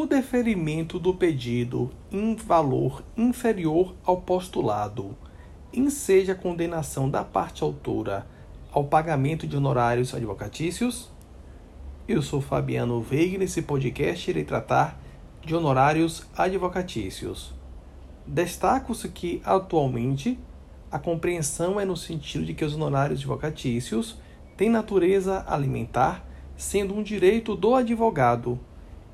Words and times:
o 0.00 0.06
deferimento 0.06 0.96
do 0.96 1.12
pedido 1.12 1.90
em 2.08 2.36
valor 2.36 3.02
inferior 3.16 3.96
ao 4.04 4.20
postulado, 4.20 5.16
enseja 5.72 6.34
a 6.34 6.36
condenação 6.36 7.10
da 7.10 7.24
parte 7.24 7.64
autora 7.64 8.24
ao 8.70 8.84
pagamento 8.84 9.44
de 9.44 9.56
honorários 9.56 10.14
advocatícios? 10.14 11.10
Eu 12.06 12.22
sou 12.22 12.40
Fabiano 12.40 13.02
Veiga 13.02 13.34
e 13.34 13.38
nesse 13.38 13.60
podcast 13.60 14.30
irei 14.30 14.44
tratar 14.44 15.02
de 15.44 15.52
honorários 15.52 16.24
advocatícios. 16.36 17.52
Destaco-se 18.24 19.08
que, 19.08 19.42
atualmente, 19.44 20.38
a 20.92 21.00
compreensão 21.00 21.80
é 21.80 21.84
no 21.84 21.96
sentido 21.96 22.44
de 22.44 22.54
que 22.54 22.64
os 22.64 22.76
honorários 22.76 23.18
advocatícios 23.18 24.16
têm 24.56 24.70
natureza 24.70 25.44
alimentar, 25.48 26.24
sendo 26.56 26.94
um 26.94 27.02
direito 27.02 27.56
do 27.56 27.74
advogado, 27.74 28.60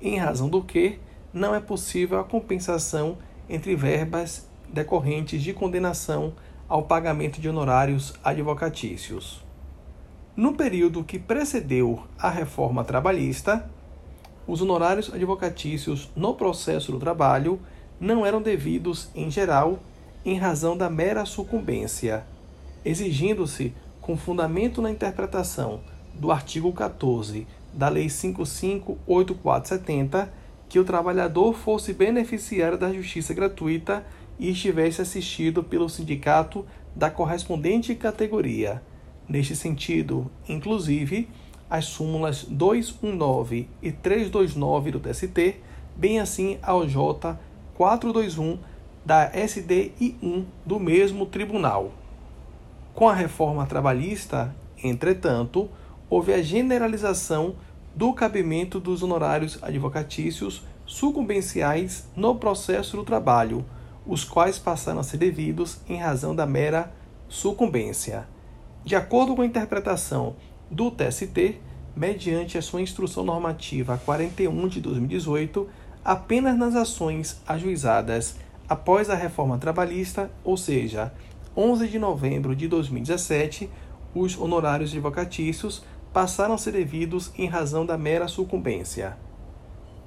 em 0.00 0.16
razão 0.16 0.48
do 0.48 0.62
que 0.62 0.98
não 1.32 1.54
é 1.54 1.60
possível 1.60 2.18
a 2.18 2.24
compensação 2.24 3.18
entre 3.48 3.74
verbas 3.74 4.48
decorrentes 4.68 5.42
de 5.42 5.52
condenação 5.52 6.34
ao 6.68 6.82
pagamento 6.82 7.40
de 7.40 7.48
honorários 7.48 8.14
advocatícios. 8.22 9.42
No 10.36 10.54
período 10.54 11.02
que 11.02 11.18
precedeu 11.18 12.04
a 12.18 12.30
reforma 12.30 12.84
trabalhista, 12.84 13.68
os 14.46 14.62
honorários 14.62 15.12
advocatícios 15.12 16.10
no 16.14 16.34
processo 16.34 16.92
do 16.92 16.98
trabalho 16.98 17.58
não 17.98 18.24
eram 18.24 18.40
devidos, 18.40 19.10
em 19.14 19.30
geral, 19.30 19.78
em 20.24 20.38
razão 20.38 20.76
da 20.76 20.88
mera 20.88 21.24
sucumbência, 21.24 22.24
exigindo-se, 22.84 23.74
com 24.00 24.16
fundamento 24.16 24.80
na 24.80 24.90
interpretação 24.90 25.80
do 26.14 26.32
artigo 26.32 26.72
14 26.72 27.46
da 27.72 27.88
Lei 27.88 28.08
558470, 28.08 30.32
que 30.68 30.78
o 30.78 30.84
trabalhador 30.84 31.54
fosse 31.54 31.92
beneficiário 31.92 32.76
da 32.76 32.92
justiça 32.92 33.32
gratuita 33.32 34.04
e 34.38 34.50
estivesse 34.50 35.00
assistido 35.00 35.64
pelo 35.64 35.88
sindicato 35.88 36.66
da 36.94 37.10
correspondente 37.10 37.94
categoria. 37.94 38.82
Neste 39.28 39.56
sentido, 39.56 40.30
inclusive, 40.48 41.28
as 41.68 41.86
súmulas 41.86 42.44
219 42.44 43.68
e 43.82 43.92
329 43.92 44.90
do 44.90 45.00
TST, 45.00 45.56
bem 45.96 46.20
assim 46.20 46.58
ao 46.62 46.86
J 46.86 47.38
421 47.74 48.58
da 49.04 49.30
SDI1 49.32 50.44
do 50.64 50.80
mesmo 50.80 51.26
tribunal. 51.26 51.92
Com 52.94 53.08
a 53.08 53.14
reforma 53.14 53.66
trabalhista, 53.66 54.54
entretanto, 54.82 55.68
houve 56.10 56.32
a 56.32 56.42
generalização 56.42 57.54
do 57.98 58.12
cabimento 58.12 58.78
dos 58.78 59.02
honorários 59.02 59.58
advocatícios 59.60 60.62
sucumbenciais 60.86 62.08
no 62.14 62.36
processo 62.36 62.96
do 62.96 63.02
trabalho, 63.02 63.64
os 64.06 64.22
quais 64.22 64.56
passaram 64.56 65.00
a 65.00 65.02
ser 65.02 65.16
devidos 65.16 65.80
em 65.88 65.96
razão 65.96 66.32
da 66.32 66.46
mera 66.46 66.94
sucumbência. 67.28 68.28
De 68.84 68.94
acordo 68.94 69.34
com 69.34 69.42
a 69.42 69.46
interpretação 69.46 70.36
do 70.70 70.92
TST, 70.92 71.60
mediante 71.96 72.56
a 72.56 72.62
sua 72.62 72.80
instrução 72.80 73.24
normativa 73.24 74.00
41 74.04 74.68
de 74.68 74.80
2018, 74.80 75.68
apenas 76.04 76.56
nas 76.56 76.76
ações 76.76 77.42
ajuizadas 77.48 78.36
após 78.68 79.10
a 79.10 79.16
reforma 79.16 79.58
trabalhista, 79.58 80.30
ou 80.44 80.56
seja, 80.56 81.12
11 81.56 81.88
de 81.88 81.98
novembro 81.98 82.54
de 82.54 82.68
2017, 82.68 83.68
os 84.14 84.38
honorários 84.38 84.92
advocatícios 84.92 85.82
passaram 86.12 86.54
a 86.54 86.58
ser 86.58 86.72
devidos 86.72 87.32
em 87.36 87.46
razão 87.46 87.84
da 87.84 87.98
mera 87.98 88.28
sucumbência. 88.28 89.16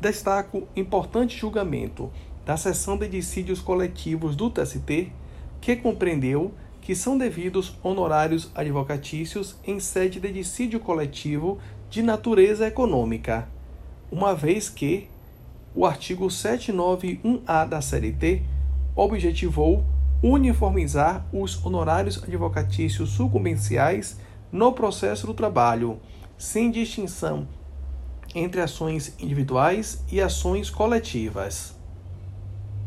Destaco 0.00 0.66
importante 0.74 1.38
julgamento 1.38 2.10
da 2.44 2.56
seção 2.56 2.96
de 2.96 3.08
dissídios 3.08 3.60
coletivos 3.60 4.34
do 4.34 4.50
TST, 4.50 5.12
que 5.60 5.76
compreendeu 5.76 6.52
que 6.80 6.96
são 6.96 7.16
devidos 7.16 7.78
honorários 7.82 8.50
advocatícios 8.54 9.56
em 9.64 9.78
sede 9.78 10.18
de 10.18 10.32
dissídio 10.32 10.80
coletivo 10.80 11.58
de 11.88 12.02
natureza 12.02 12.66
econômica, 12.66 13.48
uma 14.10 14.34
vez 14.34 14.68
que 14.68 15.08
o 15.74 15.86
artigo 15.86 16.26
791-A 16.26 17.64
da 17.64 17.80
CLT 17.80 18.42
objetivou 18.96 19.84
uniformizar 20.22 21.26
os 21.32 21.64
honorários 21.64 22.22
advocatícios 22.22 23.10
sucumbenciais 23.10 24.18
no 24.52 24.72
processo 24.72 25.26
do 25.26 25.32
trabalho, 25.32 25.98
sem 26.36 26.70
distinção 26.70 27.48
entre 28.34 28.60
ações 28.60 29.14
individuais 29.18 30.04
e 30.12 30.20
ações 30.20 30.70
coletivas. 30.70 31.74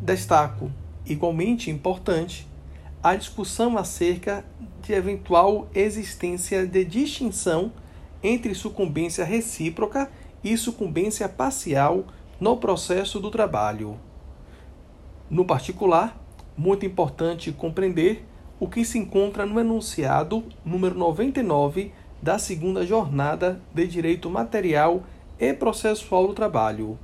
Destaco, 0.00 0.72
igualmente 1.04 1.70
importante, 1.70 2.48
a 3.02 3.14
discussão 3.14 3.76
acerca 3.78 4.44
de 4.82 4.92
eventual 4.92 5.68
existência 5.74 6.66
de 6.66 6.84
distinção 6.84 7.72
entre 8.22 8.54
sucumbência 8.54 9.24
recíproca 9.24 10.10
e 10.42 10.56
sucumbência 10.56 11.28
parcial 11.28 12.04
no 12.38 12.56
processo 12.56 13.20
do 13.20 13.30
trabalho. 13.30 13.98
No 15.28 15.44
particular, 15.44 16.18
muito 16.56 16.84
importante 16.84 17.52
compreender 17.52 18.26
o 18.60 18.68
que 18.68 18.84
se 18.84 18.98
encontra 18.98 19.46
no 19.46 19.58
enunciado 19.58 20.44
número 20.62 20.94
99 20.94 21.92
da 22.20 22.38
segunda 22.38 22.86
jornada 22.86 23.58
de 23.74 23.86
direito 23.86 24.28
material 24.28 25.02
e 25.38 25.54
processual 25.54 26.26
do 26.26 26.34
trabalho, 26.34 26.98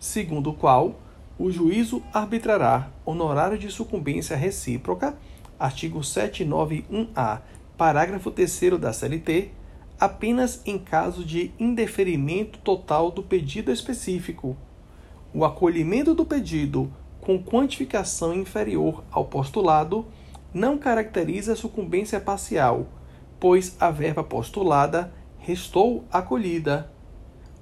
segundo 0.00 0.50
o 0.50 0.54
qual 0.54 0.98
o 1.38 1.50
juízo 1.50 2.02
arbitrará 2.14 2.88
honorário 3.04 3.58
de 3.58 3.70
sucumbência 3.70 4.34
recíproca, 4.34 5.14
artigo 5.58 6.00
791-A, 6.00 7.42
parágrafo 7.76 8.30
3 8.30 8.80
da 8.80 8.92
CLT, 8.94 9.50
apenas 10.00 10.62
em 10.64 10.78
caso 10.78 11.22
de 11.22 11.52
indeferimento 11.60 12.58
total 12.60 13.10
do 13.10 13.22
pedido 13.22 13.70
específico. 13.70 14.56
O 15.34 15.44
acolhimento 15.44 16.14
do 16.14 16.24
pedido 16.24 16.90
com 17.20 17.38
quantificação 17.38 18.34
inferior 18.34 19.04
ao 19.10 19.26
postulado 19.26 20.06
não 20.52 20.76
caracteriza 20.78 21.56
sucumbência 21.56 22.20
parcial, 22.20 22.86
pois 23.40 23.76
a 23.80 23.90
verba 23.90 24.22
postulada 24.22 25.12
restou 25.38 26.04
acolhida. 26.12 26.90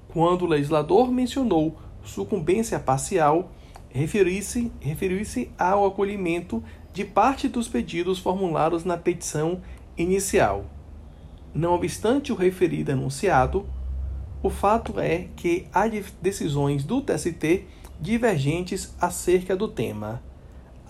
Quando 0.09 0.43
o 0.43 0.49
legislador 0.49 1.11
mencionou 1.11 1.79
sucumbência 2.03 2.79
parcial, 2.79 3.53
referiu-se 3.89 4.73
referiu 4.81 5.23
ao 5.59 5.87
acolhimento 5.87 6.63
de 6.93 7.05
parte 7.05 7.49
dos 7.49 7.69
pedidos 7.69 8.19
formulados 8.19 8.85
na 8.85 8.97
petição 8.97 9.61
inicial. 9.97 10.65
Não 11.55 11.75
obstante 11.75 12.33
o 12.33 12.37
referido 12.37 12.91
enunciado, 12.91 13.67
o 14.43 14.49
fato 14.49 14.99
é 14.99 15.29
que 15.37 15.67
há 15.73 15.87
decisões 16.21 16.85
do 16.85 17.03
TST 17.03 17.67
divergentes 18.01 18.95
acerca 19.01 19.55
do 19.55 19.69
tema. 19.69 20.23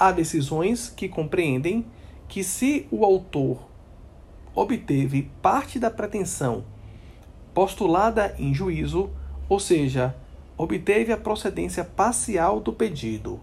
Há 0.01 0.13
decisões 0.13 0.89
que 0.89 1.11
compreendem 1.11 1.85
que, 2.27 2.43
se 2.43 2.89
o 2.91 3.05
autor 3.05 3.69
obteve 4.55 5.31
parte 5.43 5.79
da 5.79 5.91
pretensão 5.91 6.65
postulada 7.53 8.35
em 8.39 8.55
juízo, 8.55 9.11
ou 9.47 9.61
seja, 9.61 10.17
obteve 10.57 11.13
a 11.13 11.19
procedência 11.19 11.85
parcial 11.85 12.61
do 12.61 12.73
pedido, 12.73 13.41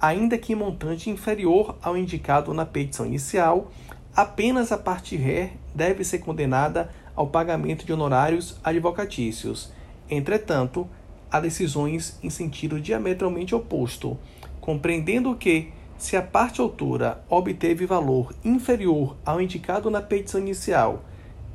ainda 0.00 0.36
que 0.36 0.52
em 0.52 0.56
montante 0.56 1.08
inferior 1.08 1.78
ao 1.80 1.96
indicado 1.96 2.52
na 2.52 2.66
petição 2.66 3.06
inicial, 3.06 3.70
apenas 4.12 4.72
a 4.72 4.78
parte 4.78 5.14
ré 5.14 5.52
deve 5.72 6.02
ser 6.02 6.18
condenada 6.18 6.90
ao 7.14 7.28
pagamento 7.28 7.86
de 7.86 7.92
honorários 7.92 8.58
advocatícios. 8.64 9.72
Entretanto, 10.10 10.88
há 11.30 11.38
decisões 11.38 12.18
em 12.20 12.30
sentido 12.30 12.80
diametralmente 12.80 13.54
oposto, 13.54 14.18
compreendendo 14.60 15.36
que, 15.36 15.72
se 16.00 16.16
a 16.16 16.22
parte 16.22 16.62
autora 16.62 17.22
obteve 17.28 17.84
valor 17.84 18.34
inferior 18.42 19.16
ao 19.24 19.40
indicado 19.40 19.90
na 19.90 20.00
petição 20.00 20.40
inicial 20.40 21.04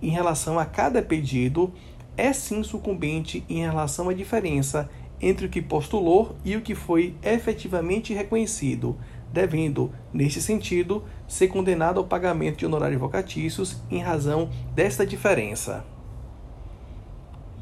em 0.02 0.10
relação 0.10 0.60
a 0.60 0.66
cada 0.66 1.02
pedido, 1.02 1.74
é 2.16 2.32
sim 2.32 2.62
sucumbente 2.62 3.44
em 3.50 3.62
relação 3.62 4.08
à 4.08 4.14
diferença 4.14 4.88
entre 5.20 5.48
o 5.48 5.50
que 5.50 5.64
postulou 5.64 6.36
e 6.46 6.56
o 6.56 6.62
que 6.62 6.76
foi 6.76 7.16
efetivamente 7.24 8.14
reconhecido, 8.14 8.96
devendo, 9.34 9.92
neste 10.14 10.40
sentido, 10.40 11.04
ser 11.28 11.48
condenado 11.48 12.00
ao 12.00 12.06
pagamento 12.06 12.58
de 12.58 12.68
honorários 12.68 13.00
vocatícios 13.00 13.78
em 13.90 14.00
razão 14.00 14.52
desta 14.76 15.08
diferença. 15.08 15.84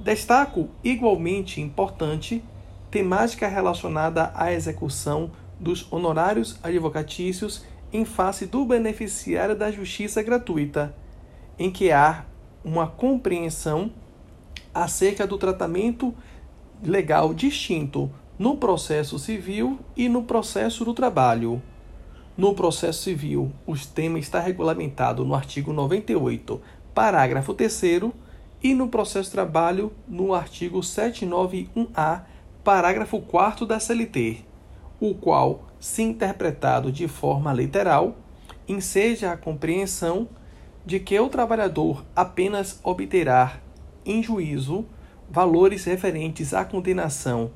Destaco 0.03 0.67
igualmente 0.83 1.61
importante 1.61 2.43
temática 2.91 3.47
relacionada 3.47 4.33
à 4.35 4.51
execução 4.51 5.31
dos 5.63 5.91
honorários 5.91 6.59
advocatícios 6.61 7.65
em 7.91 8.05
face 8.05 8.45
do 8.45 8.65
beneficiário 8.65 9.55
da 9.55 9.71
justiça 9.71 10.21
gratuita, 10.21 10.95
em 11.57 11.71
que 11.71 11.91
há 11.91 12.25
uma 12.63 12.87
compreensão 12.87 13.91
acerca 14.73 15.25
do 15.25 15.37
tratamento 15.37 16.13
legal 16.83 17.33
distinto 17.33 18.11
no 18.37 18.57
processo 18.57 19.17
civil 19.17 19.79
e 19.95 20.09
no 20.09 20.23
processo 20.23 20.83
do 20.83 20.93
trabalho. 20.93 21.61
No 22.35 22.55
processo 22.55 23.03
civil, 23.03 23.51
o 23.65 23.77
tema 23.77 24.17
está 24.17 24.39
regulamentado 24.39 25.23
no 25.23 25.35
artigo 25.35 25.71
98, 25.71 26.59
parágrafo 26.93 27.53
3 27.53 27.81
e 28.63 28.73
no 28.73 28.87
processo 28.87 29.29
de 29.29 29.35
trabalho 29.35 29.91
no 30.07 30.33
artigo 30.33 30.79
791-A, 30.79 32.23
parágrafo 32.63 33.21
4 33.21 33.65
da 33.65 33.79
CLT, 33.79 34.43
o 35.05 35.13
qual, 35.13 35.65
se 35.81 36.01
interpretado 36.01 36.89
de 36.89 37.09
forma 37.09 37.51
literal, 37.51 38.15
enseja 38.65 39.33
a 39.33 39.37
compreensão 39.37 40.29
de 40.85 40.97
que 40.97 41.19
o 41.19 41.27
trabalhador 41.27 42.05
apenas 42.15 42.79
obterá 42.81 43.59
em 44.05 44.23
juízo 44.23 44.85
valores 45.29 45.83
referentes 45.83 46.53
à 46.53 46.63
condenação 46.63 47.51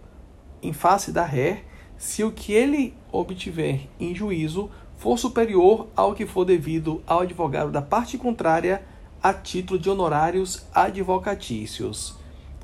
em 0.62 0.74
face 0.74 1.14
da 1.14 1.24
ré 1.24 1.64
se 1.98 2.22
o 2.22 2.34
que 2.34 2.52
ele 2.52 2.94
obtiver 3.14 3.88
em 3.98 4.14
juízo 4.14 4.70
for 4.98 5.18
superior 5.18 5.88
ao 5.96 6.14
que 6.14 6.26
for 6.26 6.44
devido 6.44 7.02
ao 7.08 7.22
advogado 7.22 7.72
da 7.72 7.82
parte 7.82 8.18
contrária 8.18 8.84
a 9.24 9.34
título 9.34 9.80
de 9.80 9.90
honorários 9.90 10.66
advocatícios. 10.74 12.18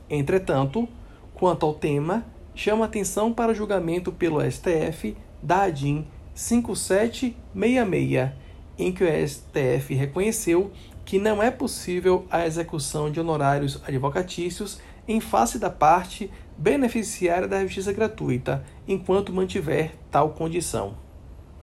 Entretanto, 0.10 0.90
quanto 1.34 1.66
ao 1.66 1.74
tema, 1.74 2.26
chama 2.56 2.86
atenção 2.86 3.34
para 3.34 3.52
o 3.52 3.56
julgamento 3.56 4.12
pelo 4.12 4.40
STF 4.42 5.16
da 5.42 5.64
ADIM 5.64 6.08
5766, 6.34 8.32
em 8.78 8.92
que 8.92 9.04
o 9.04 9.28
STF 9.28 9.94
reconheceu 9.94 10.72
que 11.06 11.20
não 11.20 11.44
é 11.44 11.52
possível 11.52 12.26
a 12.32 12.46
execução 12.46 13.12
de 13.12 13.20
honorários 13.20 13.82
advocatícios 13.86 14.80
em 15.08 15.20
face 15.20 15.60
da 15.60 15.70
parte 15.70 16.32
beneficiária 16.58 17.48
da 17.48 17.62
justiça 17.62 17.92
gratuita, 17.92 18.64
enquanto 18.88 19.34
mantiver 19.34 19.96
tal 20.10 20.30
condição. 20.30 21.03